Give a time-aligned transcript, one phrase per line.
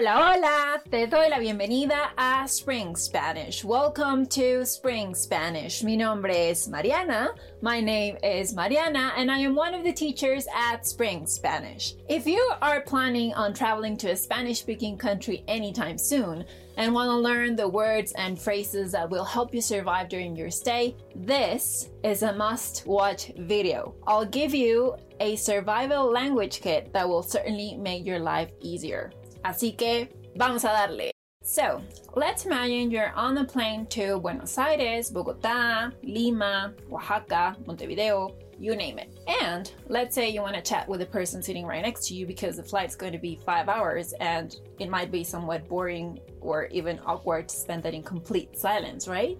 [0.00, 3.64] Hola, hola, te doy la bienvenida a Spring Spanish.
[3.64, 5.82] Welcome to Spring Spanish.
[5.82, 7.30] Mi nombre es Mariana.
[7.62, 11.96] My name is Mariana, and I am one of the teachers at Spring Spanish.
[12.08, 16.44] If you are planning on traveling to a Spanish speaking country anytime soon
[16.76, 20.52] and want to learn the words and phrases that will help you survive during your
[20.52, 23.96] stay, this is a must watch video.
[24.06, 29.10] I'll give you a survival language kit that will certainly make your life easier.
[29.42, 31.10] Así que vamos a darle.
[31.42, 31.82] So,
[32.14, 38.98] let's imagine you're on a plane to Buenos Aires, Bogotá, Lima, Oaxaca, Montevideo, you name
[38.98, 39.18] it.
[39.40, 42.26] And let's say you want to chat with the person sitting right next to you
[42.26, 46.66] because the flight's going to be five hours and it might be somewhat boring or
[46.66, 49.38] even awkward to spend that in complete silence, right?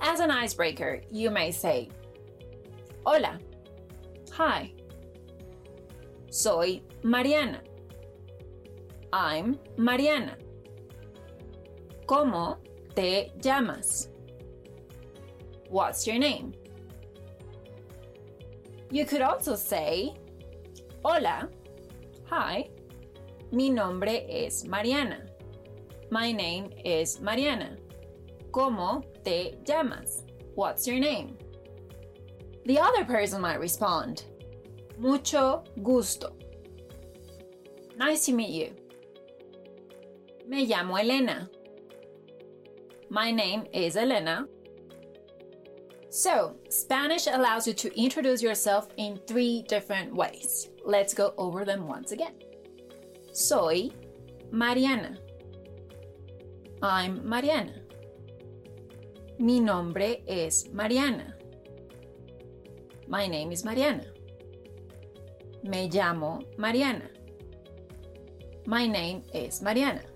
[0.00, 1.90] As an icebreaker, you may say,
[3.04, 3.38] Hola.
[4.32, 4.72] Hi.
[6.30, 7.60] Soy Mariana.
[9.12, 10.36] I'm Mariana.
[12.06, 12.58] ¿Cómo
[12.94, 14.08] te llamas?
[15.68, 16.54] What's your name?
[18.90, 20.14] You could also say,
[21.04, 21.48] Hola,
[22.26, 22.68] hi,
[23.52, 25.24] mi nombre es Mariana.
[26.10, 27.76] My name is Mariana.
[28.50, 30.24] ¿Cómo te llamas?
[30.54, 31.36] What's your name?
[32.66, 34.24] The other person might respond,
[34.98, 36.36] Mucho gusto.
[37.96, 38.79] Nice to meet you.
[40.50, 41.48] Me llamo Elena.
[43.08, 44.48] My name is Elena.
[46.08, 50.70] So, Spanish allows you to introduce yourself in three different ways.
[50.84, 52.34] Let's go over them once again.
[53.32, 53.90] Soy
[54.50, 55.18] Mariana.
[56.82, 57.82] I'm Mariana.
[59.38, 61.32] Mi nombre es Mariana.
[63.06, 64.06] My name is Mariana.
[65.62, 67.08] Me llamo Mariana.
[68.66, 70.09] My name is Mariana.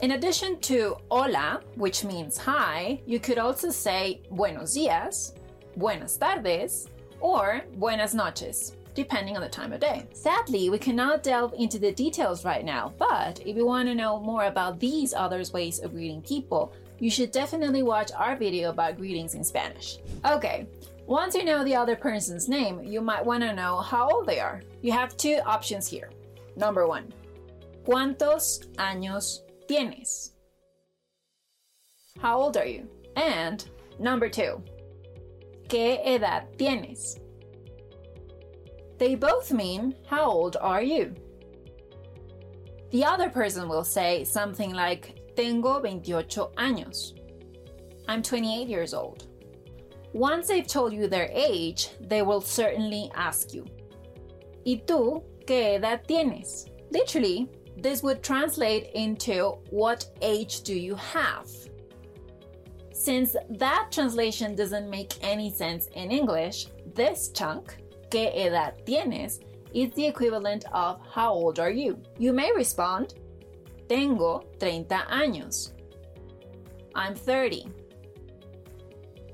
[0.00, 5.32] In addition to hola, which means hi, you could also say buenos dias,
[5.74, 10.06] buenas tardes, or buenas noches, depending on the time of day.
[10.12, 14.20] Sadly, we cannot delve into the details right now, but if you want to know
[14.20, 18.98] more about these other ways of greeting people, you should definitely watch our video about
[18.98, 19.96] greetings in Spanish.
[20.26, 20.66] Okay,
[21.06, 24.40] once you know the other person's name, you might want to know how old they
[24.40, 24.60] are.
[24.82, 26.10] You have two options here.
[26.54, 27.14] Number one,
[27.86, 30.32] ¿cuántos años tienes?
[32.20, 32.88] How old are you?
[33.16, 33.64] And
[33.98, 34.62] number two,
[35.68, 37.18] ¿qué edad tienes?
[38.98, 41.14] They both mean how old are you?
[42.90, 47.12] The other person will say something like Tengo 28 años.
[48.08, 49.26] I'm 28 years old.
[50.14, 53.66] Once they've told you their age, they will certainly ask you,
[54.64, 56.70] ¿Y tú qué edad tienes?
[56.90, 61.48] Literally, this would translate into what age do you have?
[62.92, 67.76] Since that translation doesn't make any sense in English, this chunk,
[68.10, 69.40] ¿qué edad tienes?
[69.74, 72.00] is the equivalent of how old are you?
[72.18, 73.14] You may respond,
[73.88, 75.72] Tengo 30 años.
[76.94, 77.66] I'm 30.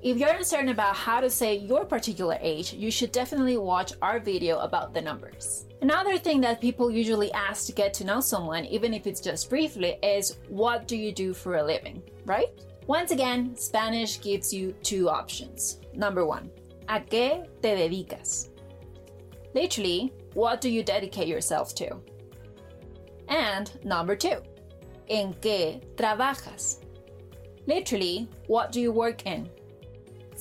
[0.03, 4.19] If you're uncertain about how to say your particular age, you should definitely watch our
[4.19, 5.67] video about the numbers.
[5.81, 9.49] Another thing that people usually ask to get to know someone, even if it's just
[9.49, 12.49] briefly, is what do you do for a living, right?
[12.89, 15.79] Once again, Spanish gives you two options.
[15.95, 16.51] Number one,
[16.89, 18.49] ¿a qué te dedicas?
[19.55, 21.97] Literally, what do you dedicate yourself to?
[23.29, 24.43] And number two,
[25.09, 26.79] ¿en qué trabajas?
[27.69, 29.49] Literally, what do you work in?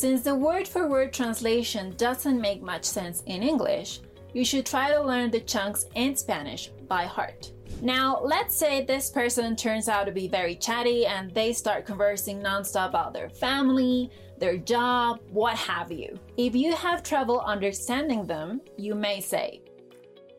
[0.01, 3.99] Since the word for word translation doesn't make much sense in English,
[4.33, 7.51] you should try to learn the chunks in Spanish by heart.
[7.83, 12.41] Now, let's say this person turns out to be very chatty and they start conversing
[12.41, 14.09] nonstop about their family,
[14.39, 16.19] their job, what have you.
[16.35, 19.61] If you have trouble understanding them, you may say,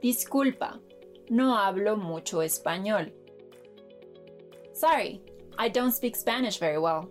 [0.02, 0.80] Disculpa,
[1.30, 3.12] no hablo mucho español.
[4.72, 5.20] Sorry,
[5.56, 7.08] I don't speak Spanish very well.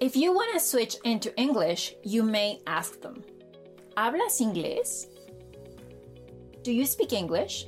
[0.00, 3.24] If you want to switch into English, you may ask them
[3.96, 5.06] ¿Hablas inglés?
[6.62, 7.66] Do you speak English?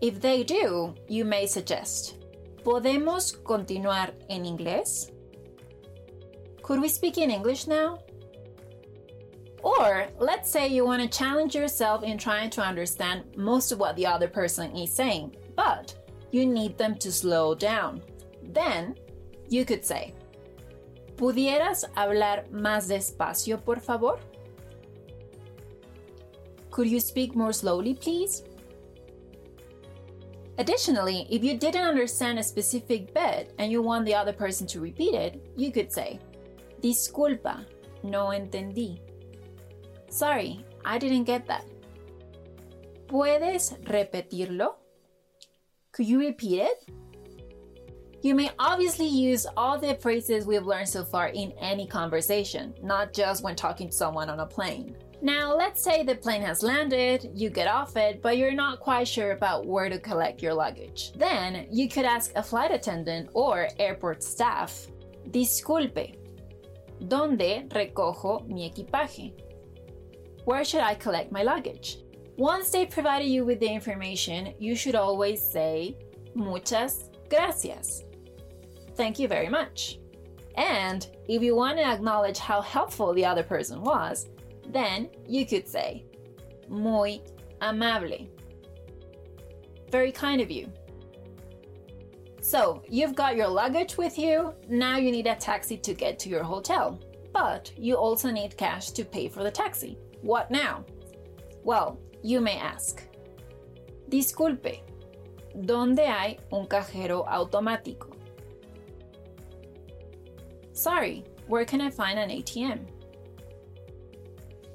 [0.00, 2.14] If they do, you may suggest
[2.62, 5.10] ¿Podemos continuar en inglés?
[6.62, 7.98] Could we speak in English now?
[9.64, 13.96] Or let's say you want to challenge yourself in trying to understand most of what
[13.96, 15.92] the other person is saying, but
[16.30, 18.00] you need them to slow down.
[18.42, 18.94] Then
[19.48, 20.14] you could say,
[21.18, 24.20] ¿Pudieras hablar más despacio, por favor?
[26.70, 28.44] Could you speak more slowly, please?
[30.58, 34.80] Additionally, if you didn't understand a specific bit and you want the other person to
[34.80, 36.20] repeat it, you could say,
[36.80, 37.66] Disculpa,
[38.04, 39.00] no entendí.
[40.10, 41.64] Sorry, I didn't get that.
[43.08, 44.76] ¿Puedes repetirlo?
[45.90, 46.92] Could you repeat it?
[48.20, 53.12] You may obviously use all the phrases we've learned so far in any conversation, not
[53.12, 54.96] just when talking to someone on a plane.
[55.22, 59.06] Now, let's say the plane has landed, you get off it, but you're not quite
[59.06, 61.12] sure about where to collect your luggage.
[61.16, 64.88] Then, you could ask a flight attendant or airport staff,
[65.30, 66.16] Disculpe,
[67.00, 69.32] ¿dónde recojo mi equipaje?
[70.44, 71.98] Where should I collect my luggage?
[72.36, 75.96] Once they provided you with the information, you should always say,
[76.34, 78.07] Muchas gracias.
[78.98, 80.00] Thank you very much.
[80.56, 84.28] And if you want to acknowledge how helpful the other person was,
[84.70, 86.04] then you could say,
[86.68, 87.20] Muy
[87.62, 88.28] amable.
[89.92, 90.66] Very kind of you.
[92.40, 96.28] So, you've got your luggage with you, now you need a taxi to get to
[96.28, 97.00] your hotel.
[97.32, 99.96] But you also need cash to pay for the taxi.
[100.22, 100.84] What now?
[101.62, 103.04] Well, you may ask,
[104.08, 104.80] Disculpe,
[105.54, 108.17] ¿dónde hay un cajero automático?
[110.78, 112.86] Sorry, where can I find an ATM?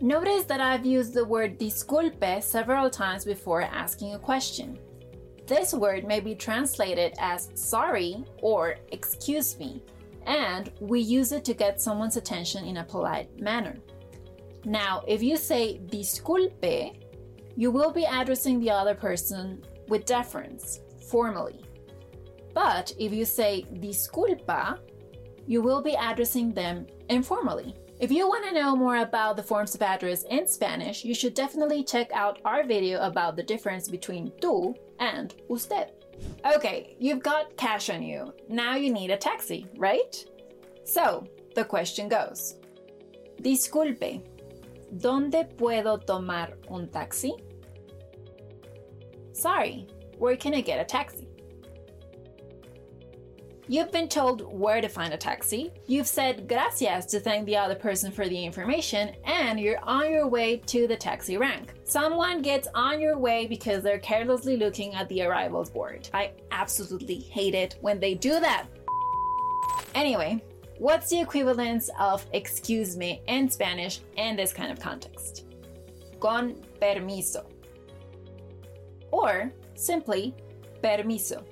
[0.01, 4.77] Notice that I've used the word disculpe several times before asking a question.
[5.47, 9.81] This word may be translated as sorry or excuse me,
[10.25, 13.77] and we use it to get someone's attention in a polite manner.
[14.65, 16.97] Now, if you say disculpe,
[17.55, 21.61] you will be addressing the other person with deference, formally.
[22.53, 24.79] But if you say disculpa,
[25.45, 27.75] you will be addressing them informally.
[28.00, 31.34] If you want to know more about the forms of address in Spanish, you should
[31.34, 35.92] definitely check out our video about the difference between tú and usted.
[36.45, 38.34] Okay, you've got cash on you.
[38.50, 40.25] Now you need a taxi, right?
[40.86, 41.25] So,
[41.56, 42.56] the question goes
[43.42, 44.22] Disculpe,
[44.98, 47.34] ¿dónde puedo tomar un taxi?
[49.34, 49.88] Sorry,
[50.18, 51.28] where can I get a taxi?
[53.69, 57.75] You've been told where to find a taxi, you've said gracias to thank the other
[57.75, 61.74] person for the information, and you're on your way to the taxi rank.
[61.86, 66.10] Someone gets on your way because they're carelessly looking at the arrivals board.
[66.13, 68.68] I absolutely hate it when they do that.
[69.95, 70.44] Anyway,
[70.77, 75.45] what's the equivalence of excuse me in Spanish in this kind of context?
[76.19, 77.45] Con permiso.
[79.10, 80.36] Or simply
[80.81, 81.45] permiso.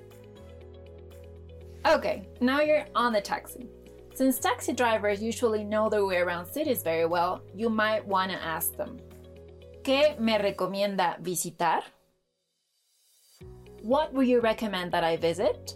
[1.86, 3.68] Okay, now you're on the taxi.
[4.13, 8.44] Since taxi drivers usually know their way around cities very well, you might want to
[8.44, 9.00] ask them
[9.83, 11.81] ¿Qué me recomienda visitar?
[13.81, 15.75] What would you recommend that I visit?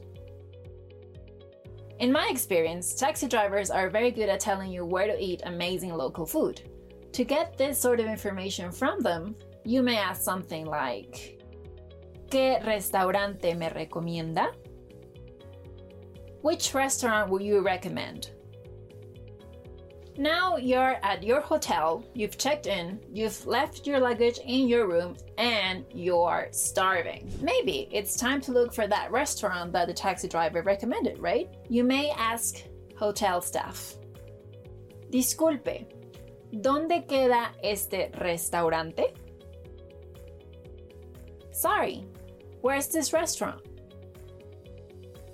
[2.00, 5.96] In my experience, taxi drivers are very good at telling you where to eat amazing
[5.96, 6.62] local food.
[7.14, 11.42] To get this sort of information from them, you may ask something like
[12.30, 14.54] ¿Qué restaurante me recomienda?
[16.46, 18.30] Which restaurant would you recommend?
[20.16, 25.18] Now you're at your hotel, you've checked in, you've left your luggage in your room,
[25.40, 27.32] and you're starving.
[27.42, 31.50] Maybe it's time to look for that restaurant that the taxi driver recommended, right?
[31.68, 32.62] You may ask
[32.96, 33.96] hotel staff
[35.10, 35.88] Disculpe,
[36.54, 39.16] ¿dónde queda este restaurante?
[41.52, 42.06] Sorry,
[42.62, 43.62] where's this restaurant?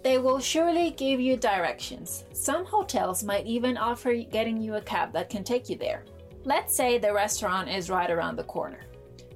[0.03, 2.25] They will surely give you directions.
[2.34, 6.05] Some hotels might even offer getting you a cab that can take you there.
[6.43, 8.81] Let's say the restaurant is right around the corner.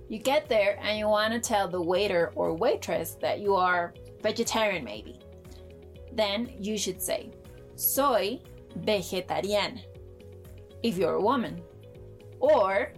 [0.10, 3.94] You get there and you want to tell the waiter or waitress that you are
[4.24, 5.20] vegetarian, maybe.
[6.14, 7.32] Then you should say,
[7.76, 8.40] Soy
[8.80, 9.82] vegetariana,
[10.82, 11.62] if you're a woman.
[12.40, 12.94] Or,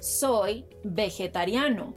[0.00, 1.96] Soy vegetariano,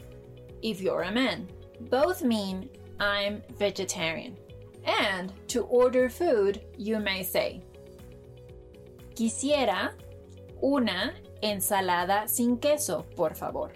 [0.62, 1.50] if you're a man.
[1.90, 4.38] Both mean I'm vegetarian.
[4.86, 7.62] And to order food, you may say,
[9.16, 9.94] Quisiera
[10.64, 13.72] una ensalada sin queso, por favor.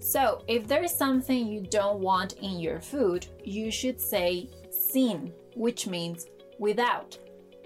[0.00, 5.32] So, if there is something you don't want in your food, you should say sin
[5.56, 6.26] which means
[6.58, 7.18] without,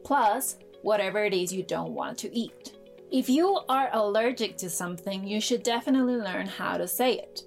[0.05, 2.73] plus whatever it is you don't want to eat.
[3.11, 7.43] If you are allergic to something, you should definitely learn how to say it.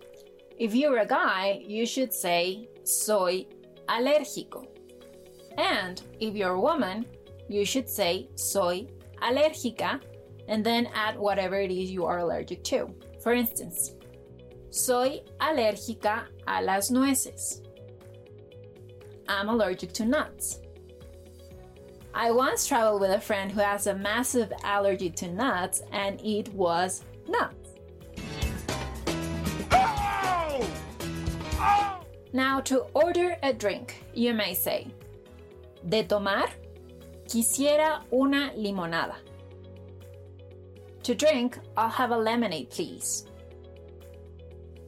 [0.61, 3.47] If you're a guy, you should say soy
[3.89, 4.67] alérgico.
[5.57, 7.07] And if you're a woman,
[7.49, 8.85] you should say soy
[9.23, 9.99] alérgica
[10.47, 12.93] and then add whatever it is you are allergic to.
[13.23, 13.95] For instance,
[14.69, 17.63] soy alérgica a las nueces.
[19.27, 20.59] I'm allergic to nuts.
[22.13, 26.53] I once traveled with a friend who has a massive allergy to nuts, and it
[26.53, 27.60] was nuts.
[32.33, 34.87] Now, to order a drink, you may say,
[35.89, 36.49] De tomar,
[37.25, 39.15] quisiera una limonada.
[41.03, 43.25] To drink, I'll have a lemonade, please.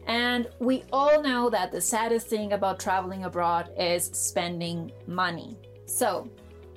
[0.05, 5.57] And we all know that the saddest thing about traveling abroad is spending money.
[5.85, 6.29] So,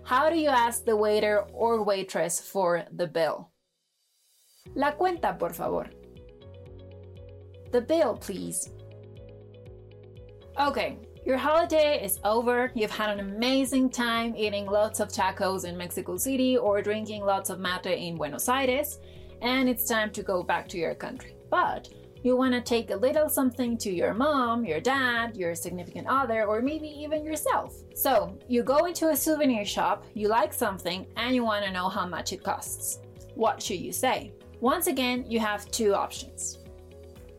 [0.04, 3.50] how do you ask the waiter or waitress for the bill?
[4.75, 5.87] La cuenta, por favor.
[7.73, 8.70] The bill, please.
[10.58, 10.96] Okay,
[11.26, 12.72] your holiday is over.
[12.75, 17.50] You've had an amazing time eating lots of tacos in Mexico City or drinking lots
[17.50, 18.98] of mate in Buenos Aires,
[19.42, 21.36] and it's time to go back to your country.
[21.50, 21.90] But
[22.22, 26.46] you want to take a little something to your mom, your dad, your significant other,
[26.46, 27.75] or maybe even yourself.
[27.94, 31.90] So, you go into a souvenir shop, you like something, and you want to know
[31.90, 33.00] how much it costs.
[33.34, 34.32] What should you say?
[34.60, 36.60] Once again, you have two options.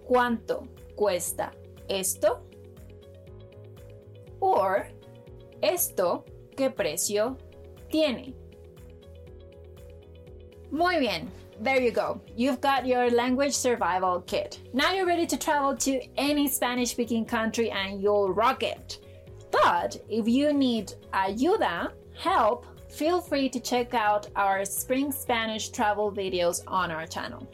[0.07, 1.51] ¿Cuánto cuesta
[1.89, 2.46] esto?
[4.39, 4.88] Or,
[5.62, 6.25] ¿esto
[6.56, 7.38] qué precio
[7.91, 8.34] tiene?
[10.72, 11.29] Muy bien.
[11.60, 12.22] There you go.
[12.36, 14.60] You've got your language survival kit.
[14.74, 19.00] Now you're ready to travel to any Spanish speaking country and you'll rock it.
[19.50, 26.12] But if you need ayuda, help, feel free to check out our Spring Spanish travel
[26.12, 27.48] videos on our channel.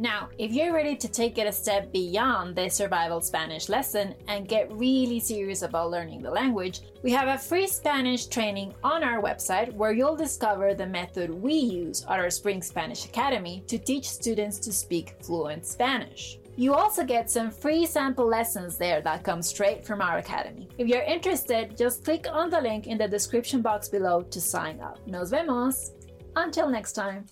[0.00, 4.48] Now, if you're ready to take it a step beyond the survival Spanish lesson and
[4.48, 9.20] get really serious about learning the language, we have a free Spanish training on our
[9.20, 14.08] website where you'll discover the method we use at our Spring Spanish Academy to teach
[14.08, 16.38] students to speak fluent Spanish.
[16.56, 20.70] You also get some free sample lessons there that come straight from our academy.
[20.78, 24.80] If you're interested, just click on the link in the description box below to sign
[24.80, 25.06] up.
[25.06, 25.92] Nos vemos!
[26.36, 27.26] Until next time.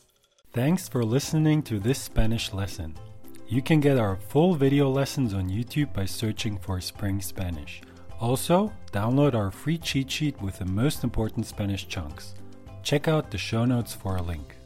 [0.55, 2.95] Thanks for listening to this Spanish lesson.
[3.49, 7.83] You can get our full video lessons on YouTube by searching for Spring Spanish.
[8.19, 12.35] Also, download our free cheat sheet with the most important Spanish chunks.
[12.83, 14.57] Check out the show notes for a link.